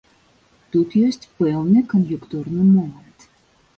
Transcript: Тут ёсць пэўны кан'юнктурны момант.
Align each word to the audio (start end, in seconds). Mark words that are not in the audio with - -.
Тут 0.75 0.95
ёсць 1.07 1.29
пэўны 1.41 1.85
кан'юнктурны 1.93 2.63
момант. 2.73 3.29